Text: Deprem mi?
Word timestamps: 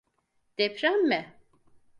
Deprem 0.57 1.07
mi? 1.09 1.35